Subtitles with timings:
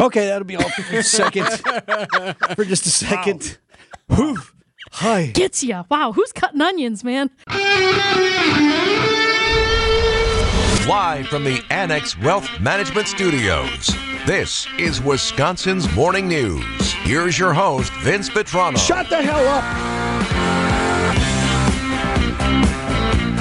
[0.00, 1.46] Okay, that'll be all for a second.
[2.54, 3.58] for just a second.
[4.08, 4.38] Whew.
[4.92, 5.26] Hi.
[5.26, 5.84] Gets ya.
[5.90, 7.30] Wow, who's cutting onions, man?
[10.88, 13.90] Live from the Annex Wealth Management Studios.
[14.26, 16.92] This is Wisconsin's Morning News.
[16.92, 18.78] Here's your host, Vince Vitrano.
[18.78, 19.95] Shut the hell up.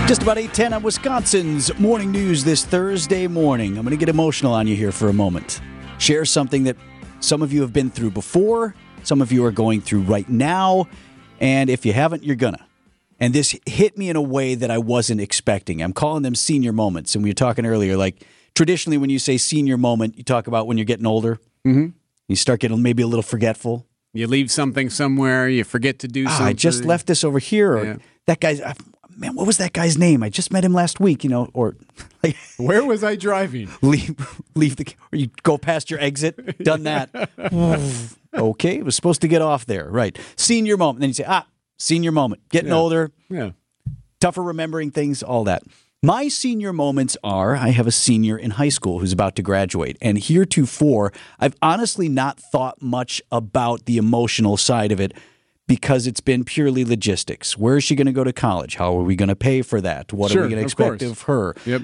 [0.08, 3.76] Just about 8:10 on Wisconsin's morning news this Thursday morning.
[3.76, 5.60] I'm going to get emotional on you here for a moment.
[5.98, 6.78] Share something that
[7.22, 10.88] some of you have been through before, some of you are going through right now,
[11.40, 12.64] and if you haven't, you're gonna.
[13.20, 15.82] And this hit me in a way that I wasn't expecting.
[15.82, 17.16] I'm calling them senior moments.
[17.16, 20.68] And we were talking earlier, like traditionally, when you say senior moment, you talk about
[20.68, 21.40] when you're getting older.
[21.66, 21.88] Mm-hmm.
[22.28, 23.88] You start getting maybe a little forgetful.
[24.14, 26.46] You leave something somewhere, you forget to do Ah, something.
[26.48, 27.74] I just left this over here.
[27.76, 27.96] Or Yeah.
[28.28, 28.62] that guy's,
[29.18, 30.24] man, what was that guy's name?
[30.24, 31.76] I just met him last week, you know, or
[32.24, 33.70] like Where was I driving?
[33.82, 34.16] leave,
[34.56, 36.58] leave the, or you go past your exit.
[36.64, 37.10] Done that.
[38.34, 39.90] okay, it was supposed to get off there.
[39.90, 40.18] Right.
[40.36, 41.00] Senior moment.
[41.02, 42.48] Then you say, ah, senior moment.
[42.50, 42.76] Getting Yeah.
[42.78, 43.52] older, Yeah.
[44.20, 45.64] tougher remembering things, all that.
[46.04, 49.98] My senior moments are I have a senior in high school who's about to graduate.
[50.02, 55.14] And heretofore, I've honestly not thought much about the emotional side of it
[55.68, 57.58] because it's been purely logistics.
[57.58, 58.76] Where is she going to go to college?
[58.76, 60.14] How are we going to pay for that?
[60.14, 61.12] What are we going to expect course.
[61.12, 61.56] of her?
[61.66, 61.84] Yep.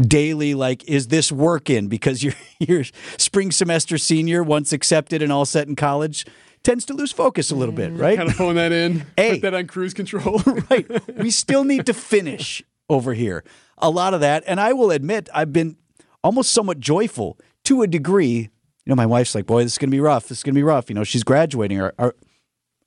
[0.00, 1.88] Daily, like, is this working?
[1.88, 2.84] Because your your
[3.16, 6.26] spring semester senior, once accepted and all set in college,
[6.62, 8.00] tends to lose focus a little bit, mm-hmm.
[8.02, 8.16] right?
[8.16, 9.06] Kind of phone that in.
[9.16, 9.32] Hey.
[9.32, 10.42] Put that on cruise control.
[10.70, 11.18] right.
[11.18, 13.44] We still need to finish over here.
[13.78, 14.42] A lot of that.
[14.46, 15.76] And I will admit, I've been
[16.22, 18.50] almost somewhat joyful to a degree.
[18.84, 20.28] You know, my wife's like, boy, this is going to be rough.
[20.28, 20.88] This is going to be rough.
[20.88, 21.80] You know, she's graduating.
[21.80, 22.14] Our, our,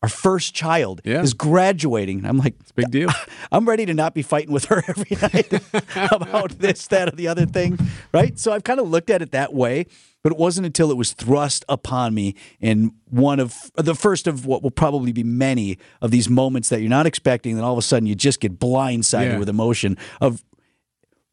[0.05, 1.21] our first child Yeah.
[1.23, 2.19] is graduating.
[2.19, 3.09] And I'm like, Big deal.
[3.51, 5.51] I'm ready to not be fighting with her every night
[6.11, 7.79] about this, that, or the other thing.
[8.13, 8.37] Right.
[8.37, 9.87] So I've kind of looked at it that way.
[10.23, 14.45] But it wasn't until it was thrust upon me in one of the first of
[14.47, 17.77] what will probably be many of these moments that you're not expecting, that all of
[17.77, 19.37] a sudden you just get blindsided Yeah.
[19.39, 20.43] with emotion of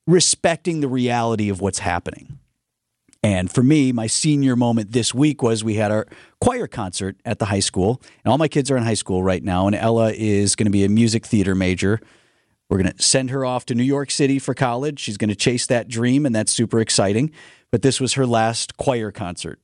[0.06, 2.38] respecting the reality of what's happening.
[3.24, 6.06] And for me, my senior moment this week was we had our
[6.40, 8.02] choir concert at the high school.
[8.24, 9.66] And all my kids are in high school right now.
[9.68, 12.00] And Ella is going to be a music theater major.
[12.68, 14.98] We're going to send her off to New York City for college.
[14.98, 17.30] She's going to chase that dream, and that's super exciting.
[17.70, 19.60] But this was her last choir concert.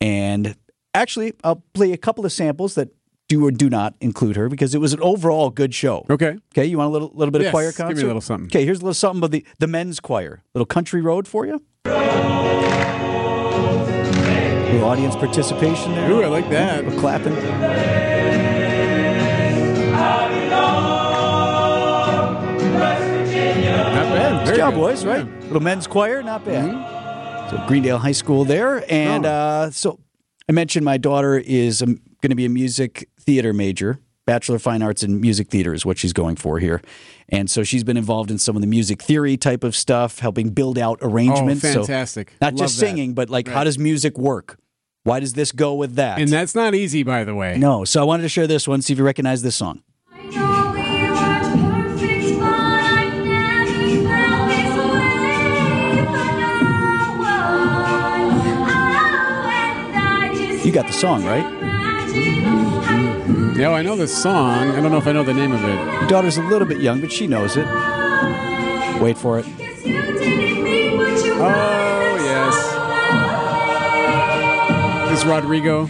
[0.00, 0.56] And
[0.94, 2.88] actually, I'll play a couple of samples that
[3.28, 6.06] do or do not include her because it was an overall good show.
[6.08, 6.36] Okay.
[6.54, 7.88] Okay, you want a little little bit Yes, of choir concert?
[7.88, 8.46] give me a little something.
[8.46, 10.42] Okay, here's a little something of the the men's choir.
[10.54, 11.60] Little country road for you.
[14.82, 16.10] Audience participation there.
[16.12, 16.84] Ooh, I like that.
[16.84, 17.34] Little clapping.
[22.76, 24.38] Not bad.
[24.38, 24.80] Good Very job, good.
[24.80, 25.04] boys.
[25.04, 25.10] Yeah.
[25.12, 27.50] Right, little men's choir, not bad.
[27.50, 29.30] So Greendale High School there, and Oh.
[29.30, 30.00] uh, so
[30.48, 33.98] I mentioned my daughter is um, going to be a music theater major.
[34.26, 36.82] Bachelor of Fine Arts in Music Theater is what she's going for here.
[37.28, 40.50] And so she's been involved in some of the music theory type of stuff, helping
[40.50, 41.64] build out arrangements.
[41.64, 42.32] Oh, so fantastic.
[42.40, 42.86] not Love just that.
[42.86, 44.58] singing, but like how does music work?
[45.04, 46.18] Why does this go with that?
[46.18, 47.56] And that's not easy, by the way.
[47.56, 47.84] no.
[47.84, 49.82] So I wanted to share this one, see if you recognize this song.
[60.64, 61.44] You got the song, right?
[63.56, 64.70] Yeah, I know this song.
[64.70, 65.74] I don't know if I know the name of it.
[66.00, 67.64] Your daughter's a little bit young, but she knows it.
[69.00, 69.46] Wait for it.
[71.38, 72.54] Oh, yes.
[75.08, 75.88] This is Rodrigo.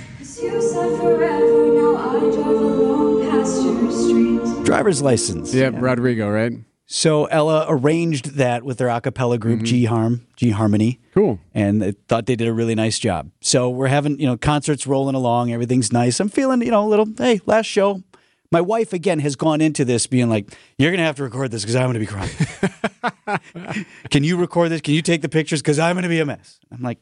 [4.64, 5.52] Driver's license.
[5.52, 6.52] Yeah, Rodrigo, right?
[6.86, 9.66] So Ella arranged that with their a cappella group mm-hmm.
[9.66, 11.00] G Harm, G Harmony.
[11.12, 11.40] Cool.
[11.54, 13.30] and I thought they did a really nice job.
[13.40, 16.20] So we're having, you know, concerts rolling along, everything's nice.
[16.20, 18.02] I'm feeling, you know, a little, hey, last show.
[18.52, 21.62] My wife again has gone into this being like, "You're gonna have to record this
[21.62, 22.30] because I'm gonna be crying.
[24.10, 24.80] Can you record this?
[24.80, 25.60] Can you take the pictures?
[25.60, 27.00] Because I'm gonna be a mess." I'm like,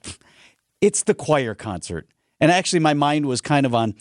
[0.81, 2.09] "It's the choir concert,"
[2.41, 3.95] and actually, my mind was kind of on.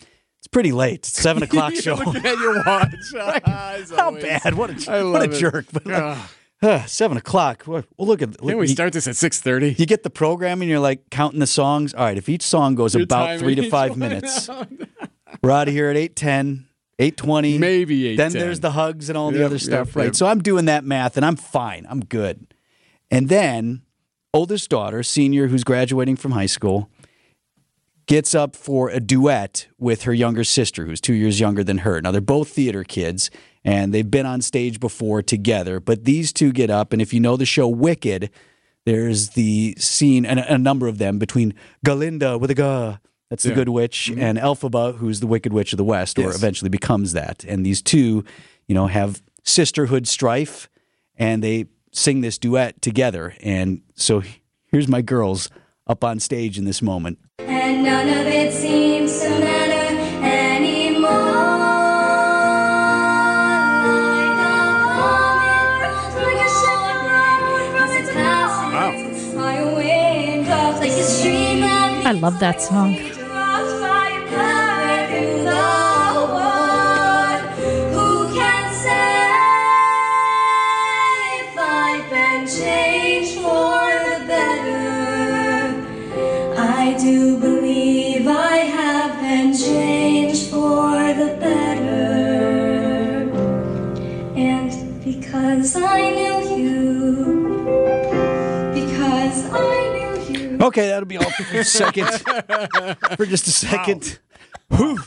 [0.44, 0.96] It's pretty late.
[0.96, 1.94] It's seven o'clock show.
[1.94, 2.94] Look at your watch.
[3.46, 4.22] As How always.
[4.22, 4.52] bad?
[4.54, 5.38] What a what a it.
[5.38, 5.66] jerk!
[6.62, 7.64] Uh, seven o'clock.
[7.66, 8.40] Well, look at.
[8.42, 9.78] Look, Can we you- start this at 6.30?
[9.78, 11.92] you get the program and you're like counting the songs.
[11.92, 14.48] All right, if each song goes You're about three to five minutes,
[15.42, 16.64] we're out of here at 8.10,
[16.98, 17.58] 8.20.
[17.58, 18.16] Maybe 8:10.
[18.16, 20.04] Then there's the hugs and all the other stuff, yep, right?
[20.06, 20.16] yep.
[20.16, 21.86] So I'm doing that math and I'm fine.
[21.90, 22.54] I'm good.
[23.10, 23.82] And then
[24.32, 26.88] oldest daughter, senior who's graduating from high school,
[28.06, 32.00] gets up for a duet with her younger sister, who's two years younger than her.
[32.00, 33.30] Now, they're both theater kids,
[33.64, 37.20] and they've been on stage before together, but these two get up, and if you
[37.20, 38.30] know the show Wicked,
[38.86, 41.54] There's the scene, and a, a number of them, between
[41.86, 43.54] Galinda with a that's the Yeah.
[43.54, 44.20] good witch, mm-hmm.
[44.20, 46.36] and Elphaba, who's the wicked witch of the West, or Yes.
[46.36, 47.44] eventually becomes that.
[47.48, 48.24] And these two,
[48.68, 50.68] you know, have sisterhood strife,
[51.16, 53.34] and they sing this duet together.
[53.42, 54.22] And so
[54.70, 55.48] here's my girls
[55.86, 57.18] up on stage in this moment.
[57.74, 61.10] And none of it seems to matter anymore.
[64.14, 64.62] Like a
[64.94, 65.82] comet,
[66.22, 72.38] like a ship as it passes by a window, like a stream that I love
[72.38, 73.13] that song.
[100.74, 102.08] Okay, that'll be all for a second.
[103.16, 104.18] for just a second.
[104.70, 104.98] Whew.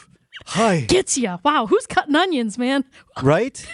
[0.45, 0.79] Hi.
[0.81, 1.39] Gets ya.
[1.43, 2.85] Wow, who's cutting onions, man?
[3.21, 3.67] right?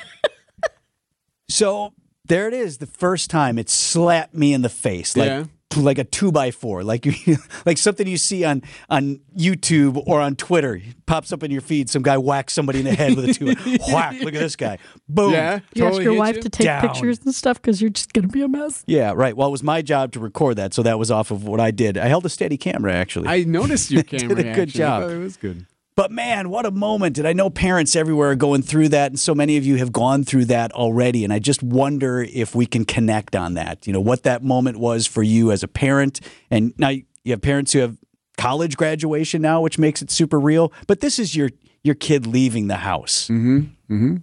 [1.50, 1.94] so
[2.26, 2.80] there it is.
[2.80, 5.44] The first time it slapped me in the face, like Yeah.
[5.78, 10.22] Like a two by four, like you, like something you see on on YouTube or
[10.22, 10.76] on Twitter.
[10.76, 11.90] It pops up in your feed.
[11.90, 13.46] Some guy whacks somebody in the head with a two.
[13.94, 14.20] Whack!
[14.22, 14.78] Look at this guy.
[15.08, 15.34] Boom.
[15.34, 15.60] Yeah.
[15.74, 16.42] You ask your wife you.
[16.44, 16.82] to take Down.
[16.82, 18.84] pictures and stuff because you're just gonna be a mess.
[18.88, 19.36] Yeah, right.
[19.36, 21.72] Well, it was my job to record that, so that was off of what I
[21.72, 21.98] did.
[21.98, 23.28] I held a steady camera, actually.
[23.28, 24.68] I noticed your Did a good reaction.
[24.68, 25.10] Job.
[25.10, 25.66] It was good.
[25.96, 27.18] But man, what a moment.
[27.18, 29.12] And I know parents everywhere are going through that.
[29.12, 31.24] And so many of you have gone through that already.
[31.24, 33.86] And I just wonder if we can connect on that.
[33.86, 36.20] You know, what that moment was for you as a parent.
[36.50, 37.98] And now you have parents who have
[38.38, 40.74] college graduation now, which makes it super real.
[40.88, 41.50] But this is your
[41.84, 43.28] your kid leaving the house.
[43.28, 43.60] Mm-hmm.
[43.94, 44.16] Mm-hmm.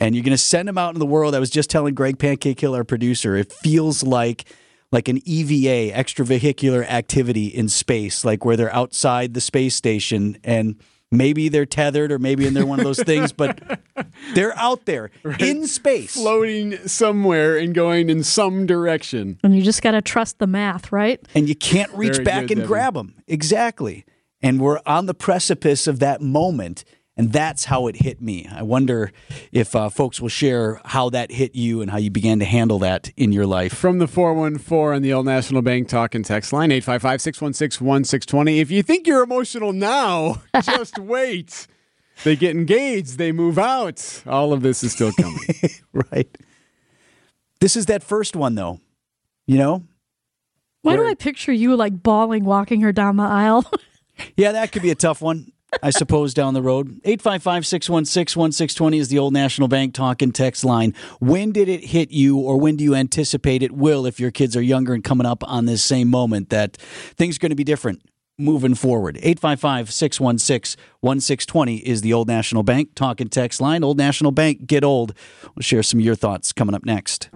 [0.00, 1.34] And you're going to send them out in the world.
[1.34, 4.44] I was just telling Greg Pancake Hill, our producer, it feels like
[4.92, 10.76] like an EVA, extravehicular activity in space, like where they're outside the space station and
[11.16, 13.60] maybe they're tethered or maybe they're one of those things, but
[14.34, 16.14] they're out there in space.
[16.14, 19.38] Floating somewhere and going in some direction.
[19.42, 21.20] And you just gotta trust the math, right?
[21.34, 22.68] and you can't reach Very back good, and Debbie.
[22.68, 23.14] grab them.
[23.26, 24.04] Exactly.
[24.42, 26.84] And we're on the precipice of that moment.
[27.16, 28.48] And that's how it hit me.
[28.52, 29.12] I wonder
[29.52, 32.80] if uh, folks will share how that hit you and how you began to handle
[32.80, 33.72] that in your life.
[33.72, 38.58] From the 414 on the Old National Bank talk and text line, 855 616 1620.
[38.58, 41.68] If you think you're emotional now, just wait.
[42.24, 44.22] They get engaged, they move out.
[44.26, 45.38] All of this is still coming.
[45.92, 46.38] right.
[47.60, 48.80] This is that first one, though.
[49.46, 49.84] You know?
[50.82, 53.64] Why do I picture you like bawling walking her down the aisle?
[54.36, 55.50] Yeah, that could be a tough one,
[55.82, 57.00] I suppose, down the road.
[57.04, 60.94] 855 616 1620 is the old National Bank talk and text line.
[61.20, 64.56] When did it hit you, or when do you anticipate it will if your kids
[64.56, 66.76] are younger and coming up on this same moment that
[67.16, 68.02] things are going to be different?
[68.36, 73.84] Moving forward, 855 616 1620 is the Old National Bank talk and text line.
[73.84, 75.14] Old National Bank, get old.
[75.54, 77.28] We'll share some of your thoughts coming up next.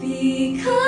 [0.00, 0.81] Because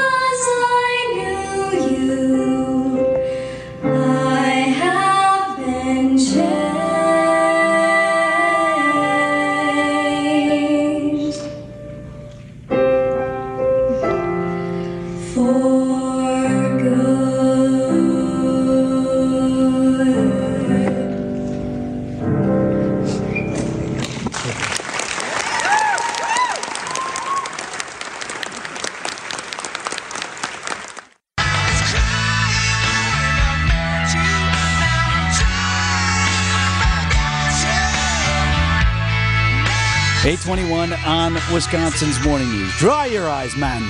[40.27, 42.73] 821 on Wisconsin's Morning News.
[42.79, 43.83] Dry your eyes, man.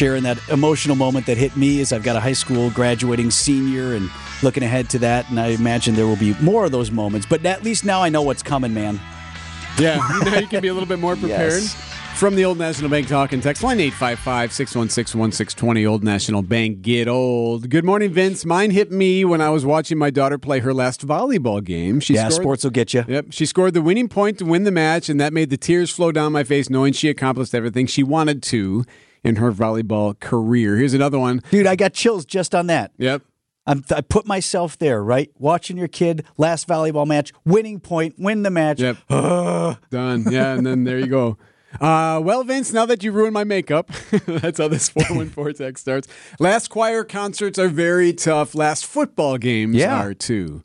[0.00, 3.92] Sharing that emotional moment that hit me as I've got a high school graduating senior
[3.92, 4.08] and
[4.42, 7.26] looking ahead to that, and I imagine there will be more of those moments.
[7.26, 8.98] But at least now I know what's coming, man.
[9.78, 11.52] Yeah, now you can be a little bit more prepared.
[11.52, 11.74] Yes.
[12.14, 15.84] From the Old National Bank talk and text line 855 616 1620.
[15.84, 17.68] Old National Bank, get old.
[17.68, 18.46] Good morning, Vince.
[18.46, 22.00] Mine hit me when I was watching my daughter play her last volleyball game.
[22.00, 23.04] She yeah, scored, sports will get you.
[23.06, 25.90] Yep, she scored the winning point to win the match, and that made the tears
[25.90, 28.86] flow down my face, knowing she accomplished everything she wanted to
[29.24, 30.76] in her volleyball career.
[30.76, 31.42] Here's another one.
[31.50, 32.92] Dude, I got chills just on that.
[32.98, 33.22] Yep.
[33.66, 35.30] I'm, I put myself there, right?
[35.38, 38.80] Watching your kid last volleyball match, winning point, win the match.
[38.80, 38.96] Yep.
[39.08, 40.24] Done.
[40.30, 41.36] Yeah, and then there you go.
[41.80, 43.92] Uh, well, Vince, now that you ruined my makeup,
[44.26, 46.08] that's how this 414 text starts.
[46.40, 48.56] Last choir concerts are very tough.
[48.56, 50.02] Last football games Yeah.
[50.02, 50.64] are too.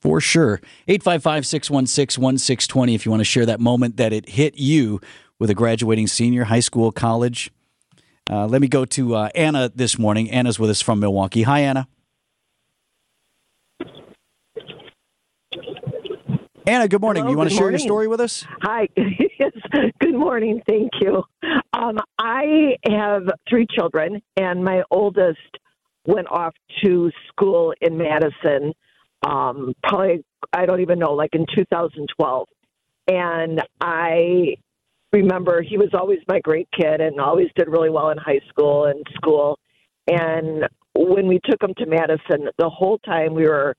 [0.00, 0.62] For sure.
[0.88, 5.02] 855 616 1620 if you want to share that moment that it hit you
[5.38, 7.52] with a graduating senior, high school, college.
[8.30, 10.30] Uh, let me go to uh, Anna this morning.
[10.30, 11.42] Anna's with us from Milwaukee.
[11.42, 11.88] Hi, Anna.
[16.64, 17.24] Anna, good morning.
[17.24, 18.46] Hello, you want to share your story with us?
[18.62, 18.88] Hi.
[18.96, 19.52] yes.
[19.98, 20.62] Good morning.
[20.68, 21.24] Thank you.
[21.72, 25.40] Um, I have three children, and my oldest
[26.06, 28.72] went off to school in Madison.
[29.26, 32.48] Um, probably, I don't even know, like in 2012.
[33.08, 34.54] And I
[35.12, 38.86] remember he was always my great kid and always did really well in high school
[38.86, 39.58] and school.
[40.08, 43.76] And when we took him to Madison, the whole time we were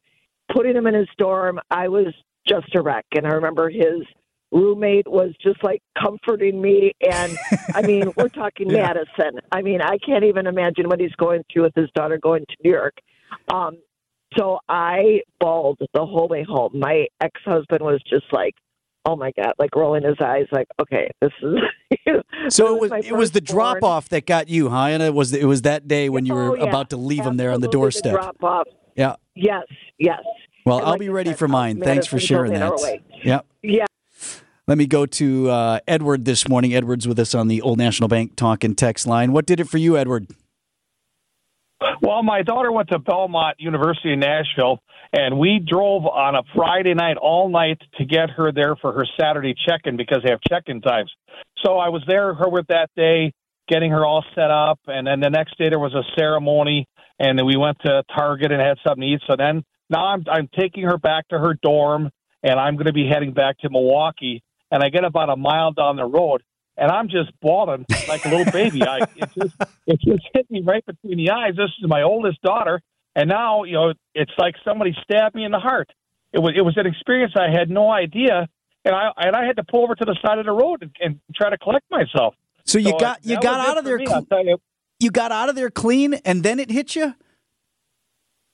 [0.54, 2.14] putting him in his dorm, I was
[2.48, 3.06] just a wreck.
[3.16, 4.04] And I remember his
[4.52, 6.94] roommate was just like comforting me.
[7.10, 7.38] And
[7.74, 9.40] I mean, we're talking Madison.
[9.52, 12.56] I mean, I can't even imagine what he's going through with his daughter going to
[12.64, 12.96] New York.
[13.52, 13.78] Um,
[14.38, 16.80] so I bawled the whole way home.
[16.80, 18.56] My ex husband was just like,
[19.06, 21.56] oh my God, like rolling his eyes, like, okay, this is.
[22.50, 24.86] So it was it was the drop off that got you, huh?
[24.88, 25.06] Anna?
[25.06, 26.64] It was it was that day when you were Oh, yeah.
[26.64, 28.14] about to leave him there on the Absolutely doorstep.
[28.14, 28.68] drop off.
[28.96, 29.16] Yeah.
[29.36, 29.64] Yes,
[29.98, 30.20] yes.
[30.66, 31.80] Well, And I'll like be ready said, for mine.
[31.80, 32.62] Thanks for sharing that.
[32.64, 33.02] hour away.
[33.24, 33.40] Yeah.
[33.62, 33.86] Yeah.
[34.68, 36.74] Let me go to uh, Edward this morning.
[36.76, 39.32] Edward's with us on the Old National Bank talk and text line.
[39.32, 40.28] What did it for you, Edward?
[42.02, 44.82] Well, my daughter went to Belmont University in Nashville,
[45.14, 49.06] and we drove on a Friday night all night to get her there for her
[49.20, 51.12] Saturday check-in because they have check-in times.
[51.64, 53.32] So I was there her with that day,
[53.70, 56.88] getting her all set up, and then the next day there was a ceremony,
[57.20, 59.22] and then we went to Target and had something to eat.
[59.28, 62.10] So then now I'm I'm taking her back to her dorm,
[62.42, 64.42] and I'm going to be heading back to Milwaukee.
[64.72, 66.42] And I get about a mile down the road,
[66.78, 68.82] and I'm just bawling like a little baby.
[68.82, 69.56] I it just
[69.86, 71.56] it just hit me right between the eyes.
[71.56, 72.82] This is my oldest daughter,
[73.16, 75.90] and now you know it's like somebody stabbed me in the heart.
[76.34, 78.48] It was it was an experience I had no idea,
[78.86, 80.92] and I and I had to pull over to the side of the road and,
[81.00, 82.36] and try to collect myself.
[82.66, 83.98] So you So, got uh, you got out of there.
[83.98, 84.58] me, cl- you.
[85.00, 87.14] you got out of there clean, and then it hit you.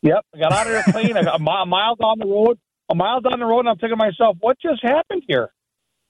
[0.02, 1.18] Yep, I got out of there clean.
[1.18, 2.58] I got a mi- a mile down the road,
[2.90, 5.50] a mile down the road, and I'm thinking to myself, what just happened here?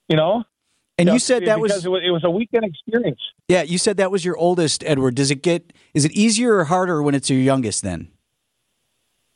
[0.08, 0.44] You know.
[0.98, 3.20] And you said that was it was it was a weekend experience.
[3.48, 3.62] yeah.
[3.62, 5.14] You said that was your oldest, Edward.
[5.14, 7.82] Does it get is it easier or harder when it's your youngest?
[7.82, 8.08] Then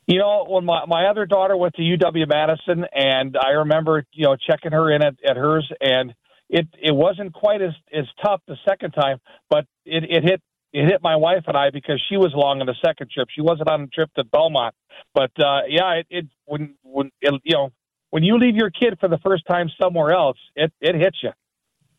[0.07, 4.25] You know, when my my other daughter went to UW Madison, and I remember you
[4.25, 6.13] know checking her in at, at hers, and
[6.49, 9.19] it it wasn't quite as as tough the second time,
[9.49, 10.41] but it it hit
[10.73, 13.29] it hit my wife and I because she was along on the second trip.
[13.33, 14.75] She wasn't on the trip to Belmont,
[15.13, 17.71] but uh, yeah, it, it when when it, you know
[18.11, 21.31] when you leave your kid for the first time somewhere else, it it hits you.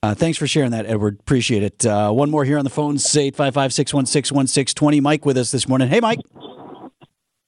[0.02, 1.18] uh, thanks for sharing that, Edward.
[1.18, 1.84] Appreciate it.
[1.84, 2.98] Uh, one more here on the phone.
[2.98, 5.02] Say 855-616-1620.
[5.02, 5.88] Mike with us this morning.
[5.88, 6.20] Hey, Mike.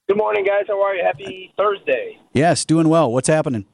[0.09, 0.65] Good morning, guys.
[0.67, 1.03] How are you?
[1.05, 2.17] Happy Thursday.
[2.33, 3.11] Yes, doing well.
[3.11, 3.67] What's happening?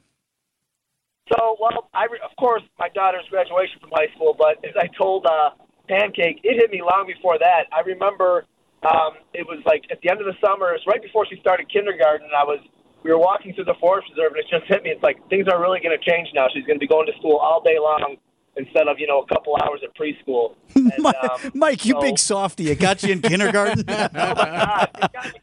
[1.32, 4.86] So, well, I re- of course my daughter's graduation from high school, but as I
[4.98, 5.56] told uh,
[5.88, 7.72] Pancake, it hit me long before that.
[7.72, 8.44] I remember
[8.84, 11.40] um, it was like at the end of the summer, it was right before she
[11.40, 12.26] started kindergarten.
[12.26, 12.60] And I was
[13.02, 14.90] we were walking through the forest reserve, and it just hit me.
[14.90, 16.48] It's like things are really going to change now.
[16.52, 18.16] She's going to be going to school all day long
[18.58, 20.52] instead of you know a couple hours at preschool.
[20.76, 22.68] And, Mike, um, Mike, you so- big softy.
[22.70, 23.84] It got you in kindergarten.
[23.88, 25.40] oh my god, it, got me,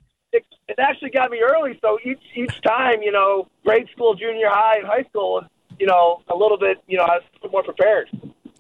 [0.67, 1.77] it, it actually got me early.
[1.82, 5.46] So each each time, you know, grade school, junior high, and high school
[5.79, 8.10] you know, a little bit, you know, I was a little more prepared.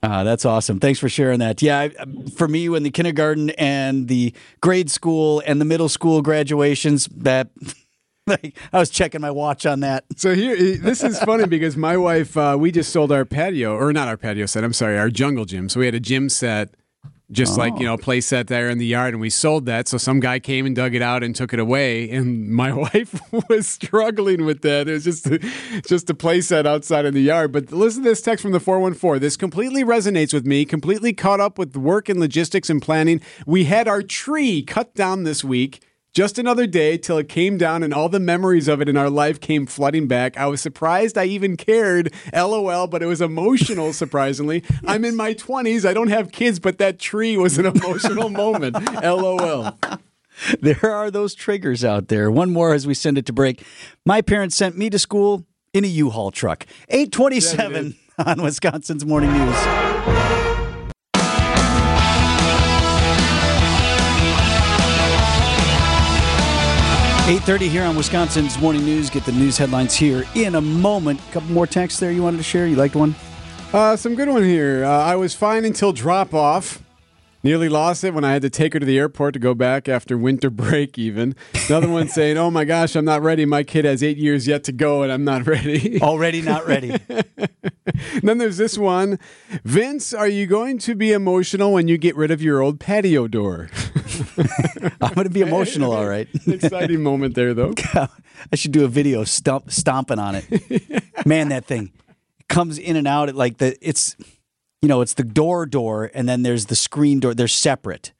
[0.01, 0.79] Ah, that's awesome.
[0.79, 1.61] Thanks for sharing that.
[1.61, 1.87] Yeah,
[2.35, 7.49] for me, when the kindergarten and the grade school and the middle school graduations, that
[8.27, 10.03] like, I was checking my watch on that.
[10.17, 13.93] So here, this is funny because my wife, uh, we just sold our patio, or
[13.93, 14.65] not our patio set.
[14.65, 15.69] I'm sorry, our jungle gym.
[15.69, 16.75] So we had a gym set,
[17.33, 17.91] just like you oh.
[17.91, 19.87] know, play set there in the yard, and we sold that.
[19.87, 23.19] So some guy came and dug it out and took it away, and my wife
[23.49, 24.87] was struggling with that.
[24.87, 25.39] It was just, a,
[25.87, 27.51] just a play set outside in the yard.
[27.51, 29.21] But listen to this text from the 414.
[29.21, 30.65] This completely resonates with me.
[30.65, 33.21] Completely caught up with work and logistics and planning.
[33.45, 35.81] We had our tree cut down this week.
[36.13, 39.09] Just another day till it came down and all the memories of it in our
[39.09, 40.37] life came flooding back.
[40.37, 44.63] I was surprised I even cared, lol, but it was emotional, surprisingly.
[44.85, 45.85] I'm in my 20s.
[45.89, 49.75] I don't have kids, but that tree was an emotional moment, lol.
[50.61, 52.29] There are those triggers out there.
[52.29, 53.65] One more as we send it to break.
[54.05, 56.67] My parents sent me to school in a U-Haul truck.
[56.89, 60.12] 827 on Wisconsin's Morning News.
[67.25, 69.09] Eight thirty here on Wisconsin's Morning News.
[69.09, 71.21] Get the news headlines here in a moment.
[71.31, 72.67] couple more texts there you wanted to share.
[72.67, 73.15] You liked one?
[73.71, 74.83] Uh, some good one here.
[74.83, 76.82] Uh, I was fine until drop off.
[77.43, 79.89] Nearly lost it when I had to take her to the airport to go back
[79.89, 81.35] after winter break, even.
[81.67, 83.45] Another one saying, Oh my gosh, I'm not ready.
[83.45, 86.01] My kid has eight years yet to go and I'm not ready.
[86.01, 86.97] Already not ready.
[88.23, 89.19] then there's this one
[89.63, 93.27] Vince, are you going to be emotional when you get rid of your old patio
[93.27, 93.69] door?
[95.01, 96.27] I'm going to be emotional, all right.
[96.47, 97.73] Exciting moment there, though.
[97.93, 101.25] I should do a video stomp, stomping on it.
[101.25, 101.91] Man, that thing
[102.47, 104.15] comes in and out at like the it's
[104.83, 107.33] you know it's the door door and then there's the screen door.
[107.33, 108.11] They're separate,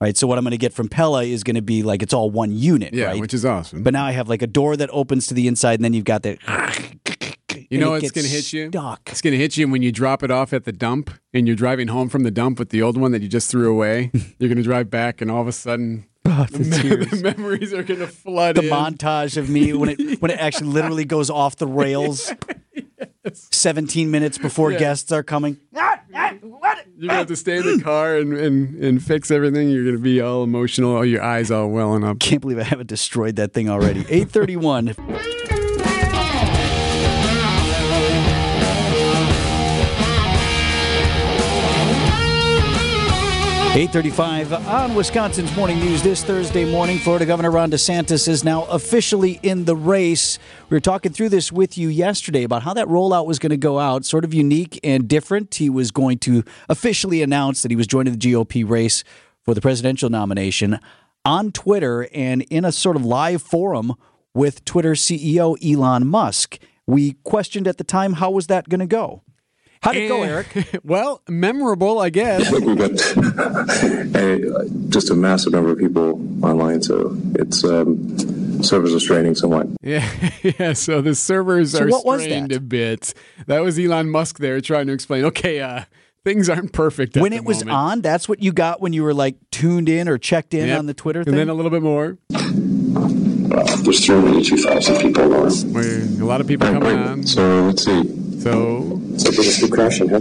[0.00, 0.16] right?
[0.16, 2.30] So what I'm going to get from Pella is going to be like it's all
[2.30, 3.20] one unit, Yeah, right?
[3.20, 3.82] which is awesome.
[3.82, 6.04] but now I have like a door that opens to the inside, and then you've
[6.06, 6.38] got the.
[7.70, 8.68] You know it's going to hit you?
[8.68, 9.00] Stuck.
[9.10, 11.56] It's going to hit you when you drop it off at the dump and you're
[11.56, 14.10] driving home from the dump with the old one that you just threw away.
[14.38, 18.06] you're going to drive back and all of a sudden the memories are going to
[18.06, 18.68] flood the in.
[18.70, 22.32] montage of me when it when it actually literally goes off the rails.
[23.32, 24.78] Seventeen minutes before Yeah.
[24.78, 25.58] guests are coming.
[25.74, 29.70] You're going to have to stay in the car and, and, and fix everything.
[29.70, 32.20] You're going to be all emotional, all your eyes all welling up.
[32.20, 34.04] Can't believe I haven't destroyed that thing already.
[34.08, 34.94] Eight thirty one.
[43.74, 46.98] Eight thirty-five on Wisconsin's morning news this Thursday morning.
[46.98, 50.38] Florida Governor Ron DeSantis is now officially in the race.
[50.68, 53.56] We were talking through this with you yesterday about how that rollout was going to
[53.56, 55.54] go out, sort of unique and different.
[55.54, 59.04] He was going to officially announce that he was joining the GOP race
[59.40, 60.78] for the presidential nomination
[61.24, 63.94] on Twitter and in a sort of live forum
[64.34, 66.58] with Twitter CEO Elon Musk.
[66.86, 69.22] We questioned at the time how was that going to go.
[69.82, 70.80] How'd it go, Eh, Eric?
[70.84, 72.50] well, memorable, I guess.
[72.52, 79.00] We've got a, just a massive number of people online, so it's um, servers are
[79.00, 79.66] straining somewhat.
[79.82, 80.08] Yeah,
[80.58, 80.72] yeah.
[80.74, 83.12] So the servers So are what was strained a bit.
[83.46, 85.24] That was Elon Musk there trying to explain.
[85.24, 85.82] Okay, uh,
[86.24, 87.16] things aren't perfect.
[87.16, 87.76] At when the it was moment.
[87.76, 90.78] on, that's what you got when you were like tuned in or checked in Yep.
[90.78, 91.34] on the Twitter and thing.
[91.36, 92.18] then a little bit more.
[92.34, 95.50] Uh, there's 382,000 people on.
[95.72, 97.26] Where a lot of people coming on.
[97.26, 98.18] So let's see.
[98.42, 100.20] So So things keep crashing, huh?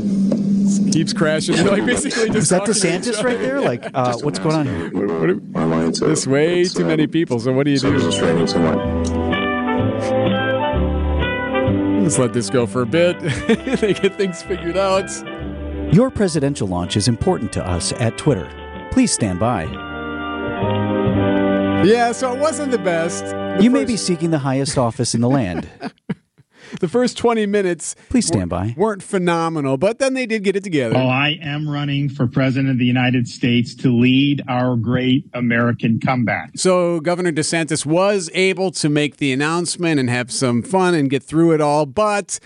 [0.92, 1.66] keeps crashing.
[1.66, 3.62] Like basically just is that talking to DeSantis right there?
[3.62, 4.90] Like, uh, what's going on here?
[4.92, 7.40] What do- Online, so There's way too uh, many people.
[7.40, 8.16] So what do you Servers are do?
[8.16, 8.78] straining somewhat.
[12.04, 13.20] Let's let this go for a bit.
[13.80, 15.10] they get things figured out.
[15.94, 18.50] Your presidential launch is important to us at Twitter.
[18.92, 19.64] Please stand by.
[21.86, 23.26] Yeah, so it wasn't the best.
[23.26, 25.68] The You may be seeking the highest office in the land.
[26.82, 27.96] the first 20 minutes.
[28.10, 28.74] Please stand by.
[28.76, 30.98] Weren't phenomenal, but then they did get it together.
[30.98, 36.00] Oh, I am running for president of the United States to lead our great American
[36.00, 36.52] comeback.
[36.56, 41.24] So Governor DeSantis was able to make the announcement and have some fun and get
[41.24, 42.40] through it all, but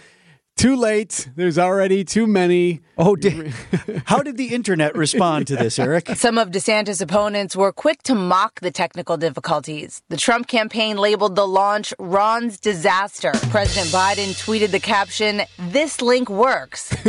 [0.55, 1.29] too late.
[1.35, 2.81] There's already too many.
[2.97, 3.51] Oh, di-
[4.05, 6.09] how did the internet respond to this, Eric?
[6.15, 10.01] Some of DeSantis' opponents were quick to mock the technical difficulties.
[10.09, 13.31] The Trump campaign labeled the launch Ron's disaster.
[13.49, 16.95] President Biden tweeted the caption, This link works.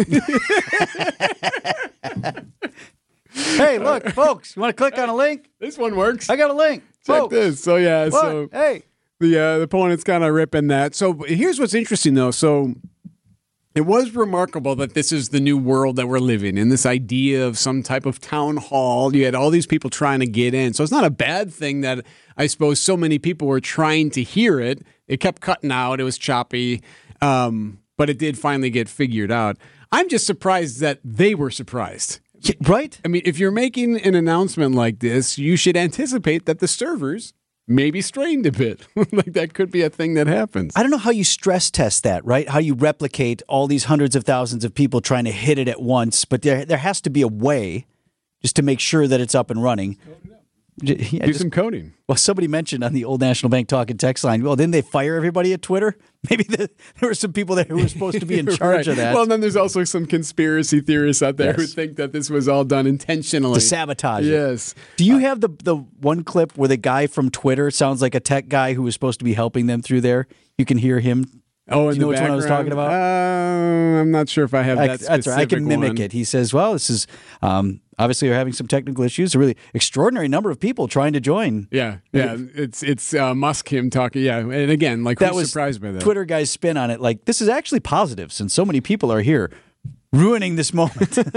[3.36, 5.50] Hey, look, folks, you want to click on a link?
[5.60, 6.30] This one works.
[6.30, 6.82] I got a link.
[7.06, 7.62] Check Folks, this.
[7.62, 8.82] So yeah, Look, so hey,
[9.20, 10.94] the uh, the opponent's kind of ripping that.
[10.94, 12.30] So here's what's interesting though.
[12.30, 12.74] So
[13.76, 16.70] it was remarkable that this is the new world that we're living in.
[16.70, 19.14] This idea of some type of town hall.
[19.14, 20.72] You had all these people trying to get in.
[20.72, 22.06] So it's not a bad thing that
[22.38, 24.82] I suppose so many people were trying to hear it.
[25.08, 26.00] It kept cutting out.
[26.00, 26.82] It was choppy,
[27.20, 29.58] um, but it did finally get figured out.
[29.92, 32.20] I'm just surprised that they were surprised.
[32.62, 32.98] Right?
[33.04, 37.34] I mean, if you're making an announcement like this, you should anticipate that the servers
[37.66, 38.86] may be strained a bit.
[39.12, 40.72] like that could be a thing that happens.
[40.76, 42.48] I don't know how you stress test that, right?
[42.48, 45.82] How you replicate all these hundreds of thousands of people trying to hit it at
[45.82, 47.86] once, but there there has to be a way
[48.42, 49.98] just to make sure that it's up and running.
[50.82, 51.94] Yeah, Do just- some coding.
[52.06, 54.42] well, somebody mentioned on the old National Bank talk talking text line.
[54.42, 55.96] Well, didn't they fire everybody at Twitter?
[56.30, 56.68] Maybe the,
[57.00, 58.86] there were some people there who were supposed to be in charge Right.
[58.88, 59.14] of that.
[59.14, 62.64] Well, then there's also some conspiracy theorists out there who think that this was all
[62.64, 63.54] done intentionally.
[63.54, 64.30] to sabotage it.
[64.32, 64.74] Yes.
[64.96, 68.20] Do you have the the one clip where the guy from Twitter sounds like a
[68.20, 70.26] tech guy who was supposed to be helping them through there?
[70.58, 71.42] You can hear him.
[71.68, 72.92] Oh, in Do you know which one I was talking about?
[72.92, 75.00] Uh, I'm not sure if I have I, that.
[75.00, 75.38] that's right.
[75.40, 75.98] I can mimic one.
[75.98, 76.12] it.
[76.12, 77.08] He says, "Well, this is
[77.42, 79.34] um, obviously we're having some technical issues.
[79.34, 82.36] A really extraordinary number of people trying to join." Yeah, yeah.
[82.54, 84.22] It's it's uh, Musk him talking.
[84.22, 86.02] Yeah, and again, like That who's was surprised by that.
[86.02, 87.00] Twitter guy's spin on it.
[87.00, 89.50] Like this is actually positive since so many people are here,
[90.12, 91.18] ruining this moment.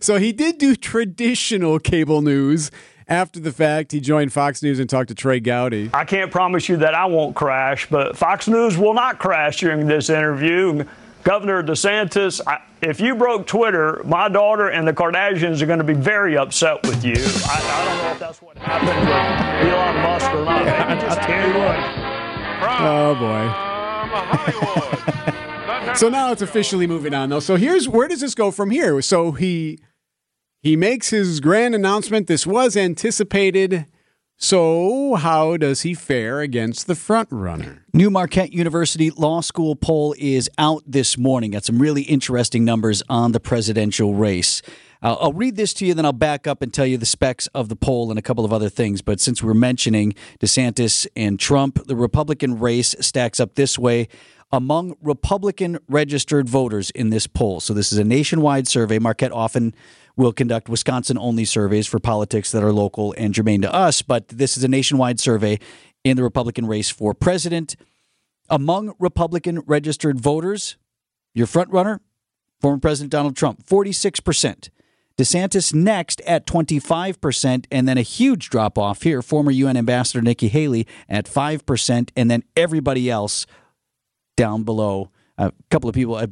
[0.00, 2.70] So he did do traditional cable news
[3.08, 3.92] after the fact.
[3.92, 5.90] He joined Fox News and talked to Trey Gowdy.
[5.92, 9.86] I can't promise you that I won't crash, but Fox News will not crash during
[9.86, 10.84] this interview.
[11.22, 15.84] Governor DeSantis, I, if you broke Twitter, my daughter and the Kardashians are going to
[15.84, 17.16] be very upset with you.
[17.16, 20.64] I, I don't know if that's what happened with Elon Musk or not.
[20.88, 21.76] Maybe just tell you what.
[22.78, 23.50] Oh boy.
[25.96, 27.40] so now it's officially moving on though.
[27.40, 29.02] So here's where does this go from here?
[29.02, 29.80] So he
[30.66, 32.26] he makes his grand announcement.
[32.26, 33.86] This was anticipated.
[34.36, 37.84] So how does he fare against the front runner?
[37.94, 41.52] New Marquette University Law School poll is out this morning.
[41.52, 44.60] Got some really interesting numbers on the presidential race.
[45.02, 47.46] Uh, I'll read this to you, then I'll back up and tell you the specs
[47.48, 49.02] of the poll and a couple of other things.
[49.02, 54.08] But since we're mentioning DeSantis and Trump, the Republican race stacks up this way
[54.52, 57.60] among Republican registered voters in this poll.
[57.60, 58.98] So this is a nationwide survey.
[58.98, 59.74] Marquette often
[60.16, 64.28] will conduct Wisconsin only surveys for politics that are local and germane to us, but
[64.28, 65.58] this is a nationwide survey
[66.04, 67.76] in the Republican race for president.
[68.48, 70.76] Among Republican registered voters,
[71.34, 72.00] your front runner,
[72.60, 74.70] former President Donald Trump, 46%.
[75.18, 79.22] DeSantis next at 25%, and then a huge drop off here.
[79.22, 83.46] Former UN Ambassador Nikki Haley at 5%, and then everybody else
[84.36, 85.10] down below.
[85.38, 86.14] A couple of people.
[86.14, 86.28] Uh,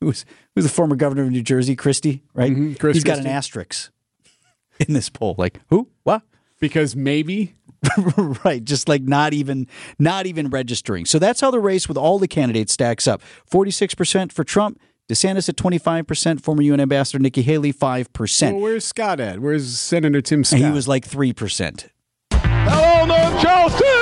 [0.00, 2.52] who's who's the former governor of New Jersey, Christie, right?
[2.52, 3.90] Mhm, Chris He's got an asterisk
[4.80, 5.34] in this poll.
[5.38, 5.88] Like who?
[6.02, 6.22] What?
[6.60, 7.54] Because maybe.
[8.44, 9.66] right, just like not even
[9.98, 11.06] not even registering.
[11.06, 13.22] So that's how the race with all the candidates stacks up.
[13.46, 14.78] Forty six percent for Trump.
[15.08, 18.52] DeSantis at 25%, former UN Ambassador Nikki Haley 5%.
[18.52, 19.40] Well, where's Scott at?
[19.40, 20.60] Where's Senator Tim Scott?
[20.60, 21.88] and he was like 3%.
[22.32, 23.99] Hello, North Charleston!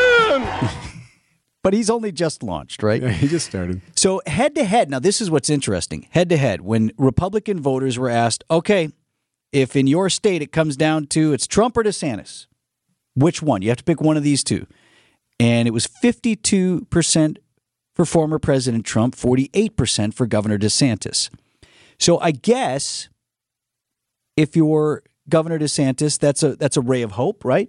[1.68, 3.02] But he's only just launched, right?
[3.02, 3.82] he just started.
[3.94, 6.08] So head to head, now this is what's interesting.
[6.12, 8.88] Head to head, when Republican voters were asked, okay,
[9.52, 12.46] if in your state it comes down to it's Trump or DeSantis,
[13.14, 13.60] which one?
[13.60, 14.66] You have to pick one of these two.
[15.38, 17.36] And it was 52%
[17.94, 21.28] for former President Trump, 48% for Governor DeSantis.
[21.98, 23.10] So I guess
[24.38, 27.68] if you're Governor DeSantis, that's a that's a ray of hope, right?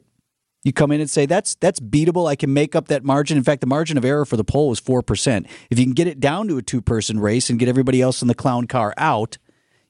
[0.64, 2.28] You come in and say that's that's beatable.
[2.28, 3.38] I can make up that margin.
[3.38, 5.48] In fact, the margin of error for the poll was four percent.
[5.70, 8.22] If you can get it down to a two person race and get everybody else
[8.22, 9.38] in the clown car out,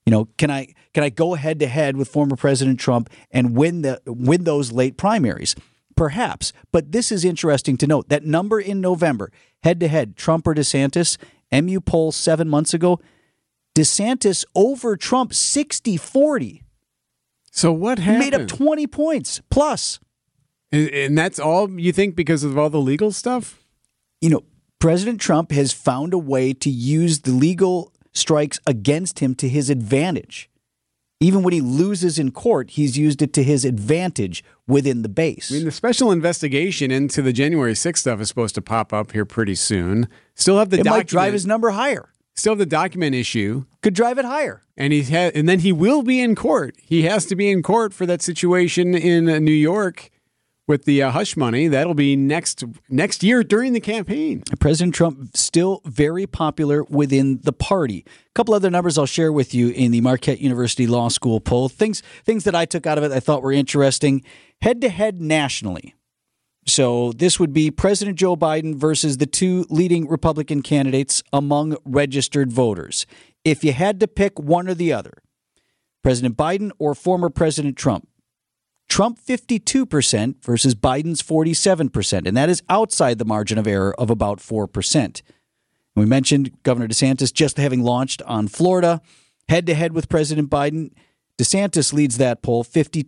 [0.06, 3.56] you know, can I can I go head to head with former President Trump and
[3.56, 5.56] win the win those late primaries?
[5.96, 8.08] Perhaps, but this is interesting to note.
[8.10, 9.32] That number in November,
[9.64, 11.18] head to head, Trump or DeSantis,
[11.52, 13.00] MU poll seven months ago,
[13.76, 16.64] DeSantis over Trump 60 40.
[17.52, 18.20] So what happened?
[18.20, 20.00] Made up 20 points plus.
[20.72, 23.64] And, and that's all you think because of all the legal stuff?
[24.22, 24.44] You know,
[24.80, 29.70] President Trump has found a way to use the legal strikes against him to his
[29.70, 30.50] advantage.
[31.22, 35.52] Even when he loses in court, he's used it to his advantage within the base.
[35.52, 39.12] I mean, the special investigation into the January 6th stuff is supposed to pop up
[39.12, 40.08] here pretty soon.
[40.36, 40.98] Still have the it document.
[41.00, 42.14] might drive his number higher.
[42.36, 43.66] Still have the document issue.
[43.82, 44.64] Could drive it higher.
[44.78, 46.78] And he ha- and then he will be in court.
[46.82, 50.10] He has to be in court for that situation in uh, New York
[50.70, 51.68] with the uh, hush money.
[51.68, 54.44] That'll be next next year during the campaign.
[54.60, 58.06] President Trump still very popular within the party.
[58.08, 61.68] A couple other numbers I'll share with you in the Marquette University Law School poll.
[61.68, 64.24] Things things that I took out of it I thought were interesting.
[64.62, 65.96] Head to head nationally.
[66.68, 72.52] So this would be President Joe Biden versus the two leading Republican candidates among registered
[72.52, 73.08] voters.
[73.44, 75.24] If you had to pick one or the other,
[76.04, 78.08] President Biden or former President Trump,
[78.90, 84.40] Trump 52% versus Biden's 47%, and that is outside the margin of error of about
[84.40, 85.22] 4%.
[85.96, 89.02] We mentioned Governor DeSantis just having launched on Florida,
[89.48, 90.92] head to head with President Biden.
[91.38, 93.06] DeSantis leads that poll 52%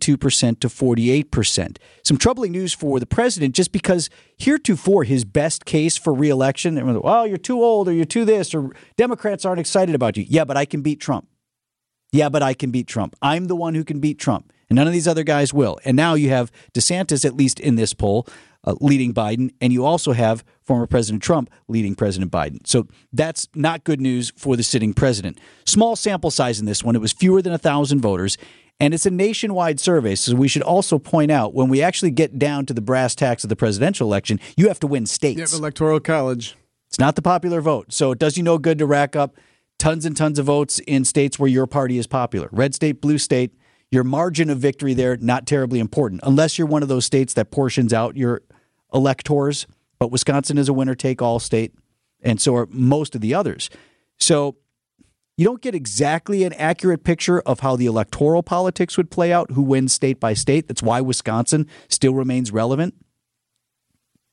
[0.60, 1.76] to 48%.
[2.02, 7.02] Some troubling news for the president just because heretofore his best case for reelection, everyone,
[7.02, 10.24] well, you're too old or you're too this or Democrats aren't excited about you.
[10.26, 11.28] Yeah, but I can beat Trump.
[12.12, 13.16] Yeah, but I can beat Trump.
[13.20, 15.78] I'm the one who can beat Trump, and none of these other guys will.
[15.84, 18.26] And now you have DeSantis, at least in this poll,
[18.64, 22.66] uh, leading Biden, and you also have former President Trump leading President Biden.
[22.66, 25.38] So that's not good news for the sitting president.
[25.66, 26.96] Small sample size in this one.
[26.96, 28.38] It was fewer than a thousand voters.
[28.80, 32.38] And it's a nationwide survey, so we should also point out when we actually get
[32.38, 35.36] down to the brass tacks of the presidential election, you have to win states.
[35.36, 36.56] You have electoral college.
[36.88, 37.92] It's not the popular vote.
[37.92, 39.36] So it does you no good to rack up
[39.78, 42.48] tons and tons of votes in states where your party is popular.
[42.50, 43.52] Red state, blue state,
[43.92, 47.50] your margin of victory there, not terribly important, unless you're one of those states that
[47.52, 48.40] portions out your
[48.92, 49.66] electors.
[49.98, 51.74] But Wisconsin is a winner take all state,
[52.22, 53.70] and so are most of the others.
[54.18, 54.56] So
[55.36, 59.52] you don't get exactly an accurate picture of how the electoral politics would play out,
[59.52, 60.68] who wins state by state.
[60.68, 62.94] That's why Wisconsin still remains relevant.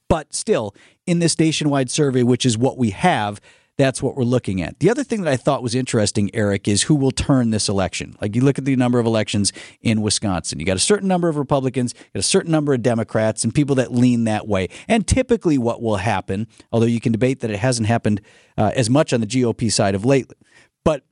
[0.07, 0.73] But still,
[1.05, 3.41] in this nationwide survey, which is what we have,
[3.79, 4.77] that's what we're looking at.
[4.79, 8.13] The other thing that I thought was interesting, Eric, is who will turn this election.
[8.19, 11.29] Like you look at the number of elections in Wisconsin, you got a certain number
[11.29, 14.67] of Republicans, you got a certain number of Democrats, and people that lean that way.
[14.89, 18.19] And typically, what will happen, although you can debate that it hasn't happened
[18.57, 20.29] uh, as much on the GOP side of late,
[20.83, 21.03] but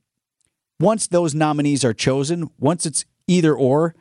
[0.78, 3.94] once those nominees are chosen, once it's either or,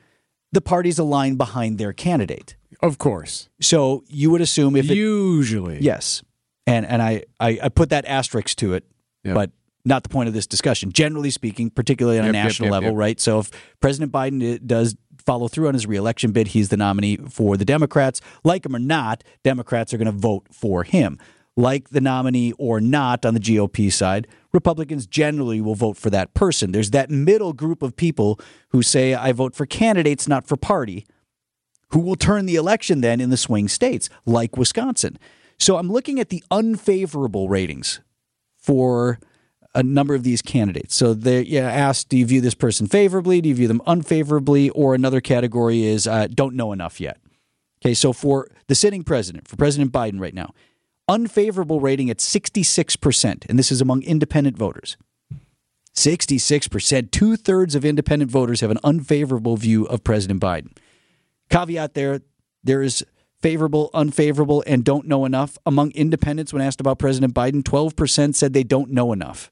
[0.51, 2.57] the parties align behind their candidate.
[2.81, 3.47] Of course.
[3.61, 5.79] So you would assume if it, Usually.
[5.79, 6.21] yes,
[6.67, 8.83] and and I, I I put that asterisk to it,
[9.23, 9.33] Yep.
[9.33, 9.51] but
[9.85, 10.91] not the point of this discussion.
[10.91, 13.19] Generally speaking, particularly on Yep, a national yep, level, right?
[13.19, 13.49] So if
[13.79, 17.65] President Biden uh, does follow through on his reelection bid, he's the nominee for the
[17.65, 18.21] Democrats.
[18.43, 21.17] Like him or not, Democrats are going to vote for him.
[21.55, 26.33] Like the nominee or not on the GOP side, Republicans generally will vote for that
[26.35, 26.71] person.
[26.71, 31.05] There's that middle group of people who say, I vote for candidates, not for party
[31.91, 35.17] who will turn the election then in the swing states, like Wisconsin.
[35.59, 37.99] So I'm looking at the unfavorable ratings
[38.57, 39.19] for
[39.73, 40.95] a number of these candidates.
[40.95, 43.41] So they yeah, asked, do you view this person favorably?
[43.41, 44.69] Do you view them unfavorably?
[44.71, 47.19] Or another category is uh, don't know enough yet.
[47.81, 50.53] Okay, so for the sitting president, for President Biden right now,
[51.07, 54.97] unfavorable rating at 66%, and this is among independent voters.
[55.95, 60.75] 66%, two thirds of independent voters have an unfavorable view of President Biden.
[61.49, 62.21] Caveat there,
[62.63, 63.05] there is
[63.47, 65.57] favorable, unfavorable, and don't know enough.
[65.65, 69.49] Among independents, when asked about President Biden, 12% said they don't know enough.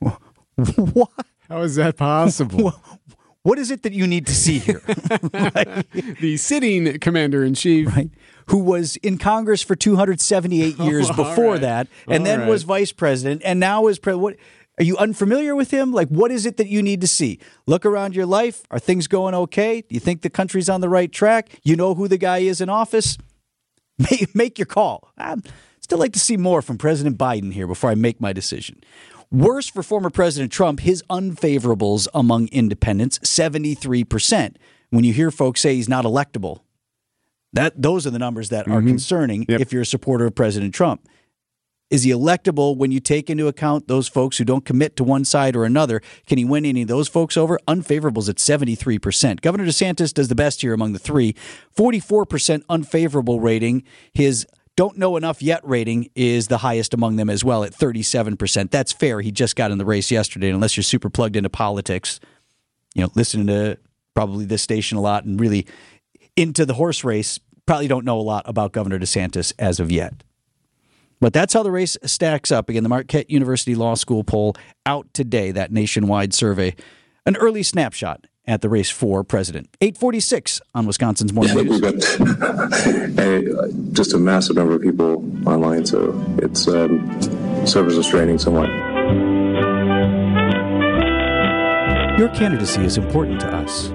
[0.76, 1.08] what?
[1.48, 2.74] How is that possible?
[3.42, 4.82] What is it that you need to see here?
[4.84, 7.86] the sitting commander in chief.
[7.86, 8.10] Right.
[8.48, 11.60] Who was in Congress for 278 years All before right.
[11.62, 12.48] that, and All then right.
[12.50, 14.22] was vice president, and now is president.
[14.22, 14.36] What
[14.80, 15.92] are you unfamiliar with him?
[15.92, 17.38] Like, what is it that you need to see?
[17.66, 18.62] Look around your life.
[18.70, 19.82] Are things going okay?
[19.82, 21.60] Do you think the country's on the right track?
[21.62, 23.18] You know who the guy is in office.
[24.34, 25.06] Make, your call.
[25.18, 25.46] I'd
[25.82, 28.82] still like to see more from President Biden here before I make my decision.
[29.30, 34.56] Worse for former President Trump, his unfavorables among independents, 73%.
[34.88, 36.60] When you hear folks say he's not electable,
[37.52, 38.88] that those are the numbers that are mm-hmm.
[38.88, 41.06] concerning if you're a supporter of President Trump.
[41.90, 45.24] Is he electable when you take into account those folks who don't commit to one
[45.24, 46.00] side or another?
[46.26, 47.58] Can he win any of those folks over?
[47.66, 49.40] Unfavorables at 73%.
[49.40, 51.34] Governor DeSantis does the best here among the three.
[51.76, 53.82] 44% unfavorable rating.
[54.14, 58.70] His don't know enough yet rating is the highest among them as well at 37%.
[58.70, 59.20] That's fair.
[59.20, 60.48] He just got in the race yesterday.
[60.48, 62.20] Unless you're super plugged into politics,
[62.94, 63.78] you know, listening to
[64.14, 65.66] probably this station a lot and really
[66.36, 70.22] into the horse race, probably don't know a lot about Governor DeSantis as of yet.
[71.20, 72.68] But that's how the race stacks up.
[72.68, 74.56] Again, the Marquette University Law School poll
[74.86, 76.74] out today, that nationwide survey.
[77.26, 79.68] An early snapshot at the race for president.
[79.82, 81.80] 846 on Wisconsin's Morning We've News.
[81.80, 81.94] got
[83.18, 88.68] a, just a massive number of people online, so it's um, servers are straining somewhat.
[92.18, 93.92] Your candidacy is important to us.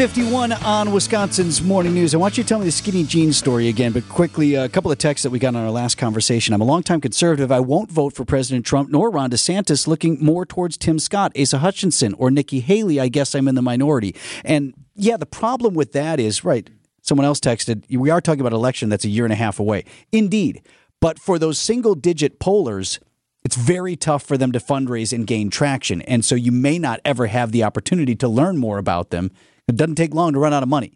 [0.00, 2.14] Eight fifty-one on Wisconsin's morning news.
[2.14, 4.68] I want you to tell me the skinny jeans story again, but quickly, uh, a
[4.70, 6.54] couple of texts that we got on our last conversation.
[6.54, 7.52] I'm a longtime conservative.
[7.52, 9.86] I won't vote for President Trump nor Ron DeSantis.
[9.86, 12.98] Looking more towards Tim Scott, Asa Hutchinson, or Nikki Haley.
[12.98, 14.16] I guess I'm in the minority.
[14.42, 16.70] And yeah, the problem with that is right.
[17.02, 17.84] Someone else texted.
[17.94, 19.84] We are talking about an election that's a year and a half away.
[20.12, 20.62] Indeed,
[21.02, 23.00] but for those single-digit pollers.
[23.42, 26.02] It's very tough for them to fundraise and gain traction.
[26.02, 29.30] And so you may not ever have the opportunity to learn more about them.
[29.70, 30.92] It doesn't take long to run out of money.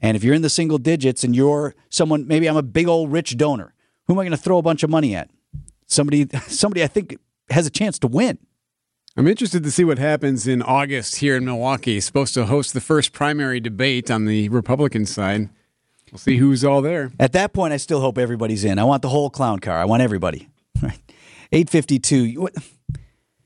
[0.00, 3.12] And if you're in the single digits and you're someone, maybe I'm a big old
[3.12, 3.74] rich donor,
[4.06, 5.30] who am I going to throw a bunch of money at?
[5.86, 7.18] Somebody, somebody I think
[7.50, 8.38] has a chance to win.
[9.16, 12.00] I'm interested to see what happens in August here in Milwaukee.
[12.00, 15.50] Supposed to host the first primary debate on the Republican side.
[16.10, 17.12] We'll see who's all there.
[17.20, 18.78] At that point, I still hope everybody's in.
[18.78, 19.76] I want the whole clown car.
[19.78, 20.48] I want everybody.
[20.82, 20.98] Right.
[21.52, 22.48] 852.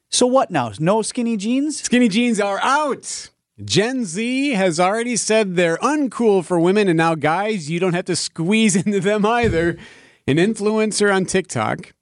[0.09, 0.73] So what now?
[0.79, 1.83] No skinny jeans?
[1.83, 3.29] Skinny jeans are out.
[3.65, 8.05] Gen Z has already said they're uncool for women, and now, guys, you don't have
[8.05, 9.79] to squeeze into them either.
[10.27, 11.95] An influencer on TikTok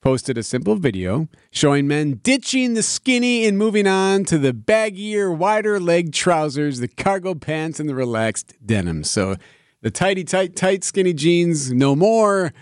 [0.00, 5.36] posted a simple video showing men ditching the skinny and moving on to the baggier,
[5.36, 9.04] wider leg trousers, the cargo pants, and the relaxed denim.
[9.04, 9.36] So
[9.82, 12.54] the tighty, tight, tight, skinny jeans, no more.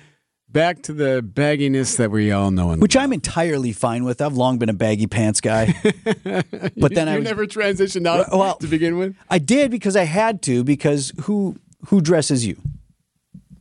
[0.52, 2.70] Back to the bagginess that we all know.
[2.70, 4.20] And which I'm entirely fine with.
[4.20, 5.74] I've long been a baggy pants guy.
[6.24, 9.16] but then you I was, never transitioned out Well- to begin with.
[9.30, 10.62] I did because I had to.
[10.64, 12.56] Because who who dresses you?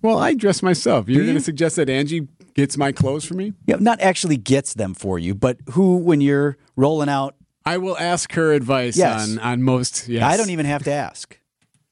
[0.01, 1.07] Well, I dress myself.
[1.07, 3.53] You're going to suggest that Angie gets my clothes for me?
[3.67, 7.35] Yeah, not actually gets them for you, but who when you're rolling out.
[7.65, 9.29] I will ask her advice Yes.
[9.29, 10.07] on on most.
[10.07, 11.37] Yes, I don't even have to ask.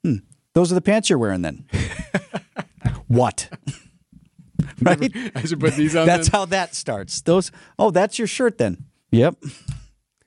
[0.03, 0.15] Hmm.
[0.53, 1.65] Those are the pants you're wearing then.
[3.07, 3.49] what?
[4.83, 5.11] right?
[5.35, 6.05] I should put these on.
[6.07, 6.39] That's then?
[6.39, 7.21] how that starts.
[7.21, 7.51] Those.
[7.77, 8.85] Oh, that's your shirt then.
[9.11, 9.35] Yep.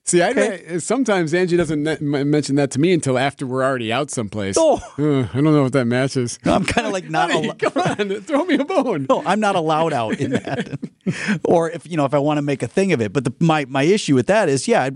[0.05, 0.79] See, I Okay.
[0.81, 4.57] sometimes Angie doesn't mention that to me until after we're already out someplace.
[4.59, 4.83] Oh.
[4.99, 6.41] Uh, I don't know if that matches.
[6.45, 7.31] I'm kind of like not.
[7.31, 9.07] Honey, al- come on, throw me a bone.
[9.09, 10.77] No, I'm not allowed out in that.
[11.45, 13.13] or if you know, if I want to make a thing of it.
[13.13, 14.91] But the, my my issue with that is, yeah, I,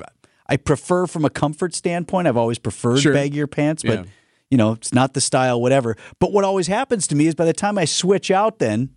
[0.48, 2.26] I prefer from a comfort standpoint.
[2.26, 3.14] I've always preferred Sure.
[3.14, 4.04] baggier pants, but Yeah.
[4.50, 5.96] you know, it's not the style, whatever.
[6.18, 8.90] But what always happens to me is by the time I switch out, then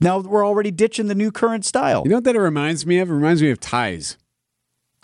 [0.00, 2.02] now we're already ditching the new current style.
[2.04, 3.10] You know what that reminds me of?
[3.10, 4.16] It reminds me of ties.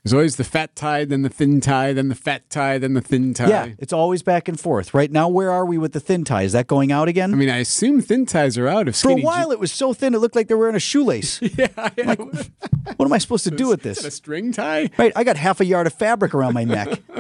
[0.05, 3.01] There's always the fat tie, then the thin tie, then the fat tie, then the
[3.01, 3.49] thin tie.
[3.49, 4.93] yeah, it's always back and forth.
[4.95, 6.43] Right now, where are we with the thin tie?
[6.43, 7.33] Is that going out again?
[7.33, 8.89] I mean, I assume thin ties are out.
[8.89, 10.81] If For a while, it was so thin it looked like they were wearing a
[10.81, 11.41] shoelace.
[11.57, 12.15] yeah, yeah.
[12.97, 14.17] What am I supposed to do with Is that a this?
[14.17, 14.91] string tie?
[14.99, 17.01] Right, I got half a yard of fabric around my neck.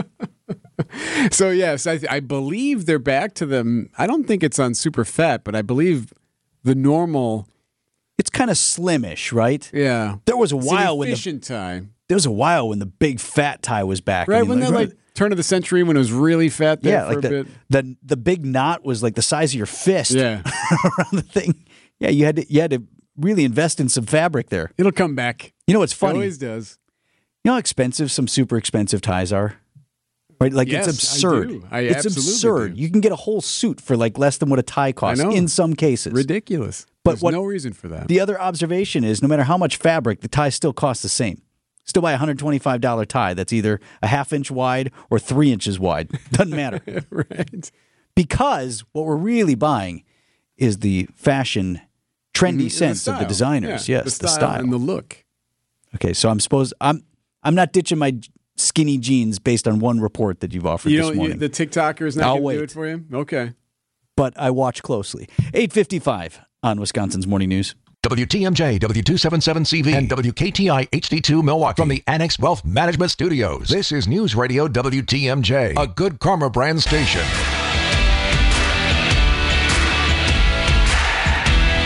[1.30, 3.88] So yes, I, I believe they're back to them.
[3.96, 6.12] I don't think it's on super fat, but I believe
[6.64, 7.46] the normal.
[8.22, 9.68] It's kind of slimish, right?
[9.74, 12.78] Yeah, There was a It's while when the efficient tie, there was a while when
[12.78, 14.28] the big fat tie was back.
[14.28, 14.46] Right?
[14.46, 17.22] when that like turn of the century when it was really fat yeah, for like
[17.22, 20.42] the, the the big knot was like the size of your fist Yeah,
[20.84, 21.64] around the thing.
[21.98, 22.82] Yeah, you had to you had to
[23.16, 24.70] really invest in some fabric there.
[24.78, 25.52] it'll come back.
[25.66, 26.14] You know what's It funny?
[26.14, 26.78] always does.
[27.44, 29.56] You know how expensive some super expensive ties are?
[30.40, 30.52] Right?
[30.52, 31.48] Like Yes, I it's absurd.
[31.48, 31.66] do.
[31.70, 32.74] I it's absurd.
[32.74, 32.80] do.
[32.80, 35.48] You can get a whole suit for like less than what a tie costs in
[35.48, 36.12] some cases.
[36.12, 36.86] Ridiculous.
[37.04, 38.08] But There's what- no reason for that.
[38.08, 41.42] The other observation is no matter how much fabric, the tie still costs the same.
[41.84, 46.10] Still buy a $125 tie that's either a half inch wide or three inches wide.
[46.30, 46.80] Doesn't matter.
[47.10, 47.70] right.
[48.14, 50.04] because what we're really buying
[50.56, 51.80] is the fashion,
[52.34, 53.88] trendy Mhm, and sense of the designers.
[53.88, 55.24] Yeah, yes, the style, and the look.
[55.96, 57.02] okay, so I'm supposed I'm
[57.42, 58.16] I'm not ditching my
[58.56, 61.14] skinny jeans based on one report that you've offered You this don't.
[61.14, 63.04] You, morning, the TikToker is not going to do it for you.
[63.12, 63.54] Okay.
[64.14, 65.28] but I watch closely.
[65.52, 67.74] 8:55 on Wisconsin's Morning News.
[68.02, 73.68] WTMJ, W277CV, and WKTI HD2 Milwaukee from the Annex Wealth Management Studios.
[73.68, 77.22] This is News Radio WTMJ, a good karma brand station.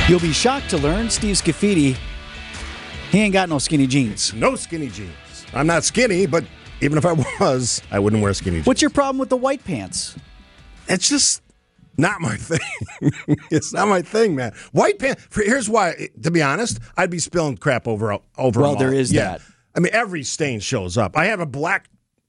[0.09, 1.97] You'll be shocked to learn Steve Scafidi
[3.11, 4.35] he ain't got no skinny jeans.
[4.35, 5.11] No skinny jeans.
[5.55, 6.45] I'm not skinny, but
[6.81, 8.67] even if I was, I wouldn't wear skinny jeans.
[8.67, 10.17] What's your problem with the white pants?
[10.89, 11.43] It's just
[11.99, 12.61] not my thing.
[13.51, 14.53] it's not my thing, man.
[14.73, 15.27] White pants.
[15.35, 16.09] Here's why.
[16.23, 18.61] To be honest, I'd be spilling crap over over.
[18.61, 19.23] Well, there Yeah.
[19.39, 19.41] that.
[19.75, 21.17] I mean, every stain shows up.
[21.17, 21.89] I have a black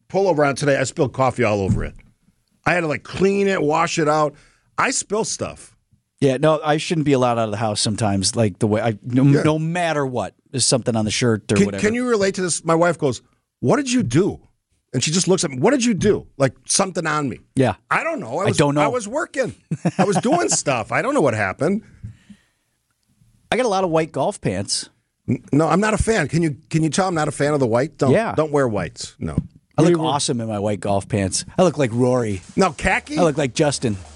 [0.09, 0.77] pullover on today.
[0.77, 1.95] I spilled coffee all over it.
[2.65, 4.35] I had to like clean it, wash it out.
[4.77, 5.75] I spill stuff.
[6.19, 8.35] Yeah, no, I shouldn't be allowed out of the house sometimes.
[8.35, 9.43] Like the way I, no, Yeah.
[9.43, 11.81] no matter what, there's something on the shirt or Can, whatever.
[11.81, 12.63] can you relate to this?
[12.65, 13.21] My wife goes,
[13.59, 14.39] "What did you do?"
[14.93, 15.59] And she just looks at me.
[15.59, 16.27] What did you do?
[16.37, 17.39] Like something on me.
[17.55, 18.39] Yeah, I don't know.
[18.39, 18.81] I, I don't know.
[18.81, 19.53] I was working.
[19.97, 20.91] I was doing stuff.
[20.91, 21.83] I don't know what happened.
[23.51, 24.89] I got a lot of white golf pants.
[25.27, 26.27] N- No, I'm not a fan.
[26.29, 27.97] Can you can you tell I'm not a fan of the white?
[27.97, 28.33] Don't Yeah.
[28.35, 29.15] don't wear whites.
[29.19, 29.37] No.
[29.77, 31.45] I look awesome in my white golf pants.
[31.57, 32.41] I look like Rory.
[32.55, 33.19] No khaki.
[33.19, 33.95] I look like Justin.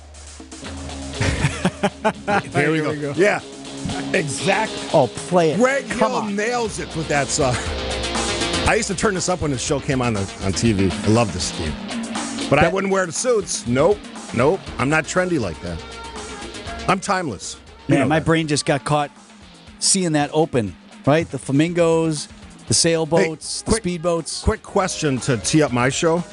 [2.51, 3.13] There we go.
[3.15, 3.41] Yeah.
[4.13, 4.77] Exactly.
[4.93, 5.57] Oh, play it.
[5.57, 6.35] Greg Come Hill on.
[6.35, 7.55] nails it with that song.
[8.67, 10.89] I used to turn this up when the show came on the, on TV.
[11.03, 11.73] I love this scheme.
[12.49, 13.67] But I wouldn't wear the suits.
[13.67, 13.97] Nope.
[14.33, 14.59] Nope.
[14.77, 15.81] I'm not trendy like that.
[16.87, 17.57] I'm timeless.
[17.87, 18.25] You Man, my that.
[18.25, 19.11] brain just got caught
[19.79, 20.75] seeing that open.
[21.05, 22.27] Right, the flamingos,
[22.67, 24.43] the sailboats, the quick- speedboats.
[24.43, 26.23] Quick question to tee up my show.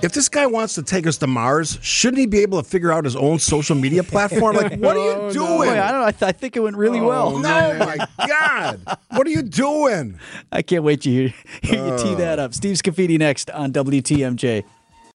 [0.00, 2.92] If this guy wants to take us to Mars, shouldn't he be able to figure
[2.92, 4.54] out his own social media platform?
[4.54, 5.48] Like, what are you Oh, doing?
[5.70, 6.00] Boy, I don't.
[6.00, 6.06] know.
[6.06, 7.28] I, th- I think it went really oh, well.
[7.34, 8.80] Oh, no, my God.
[9.10, 10.16] What are you doing?
[10.52, 12.18] I can't wait to hear, hear you tee uh.
[12.18, 12.54] that up.
[12.54, 14.62] Steve Scafidi next on WTMJ.